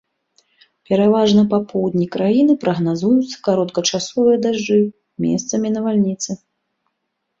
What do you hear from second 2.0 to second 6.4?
краіны прагназуюцца кароткачасовыя дажджы, месцамі навальніцы.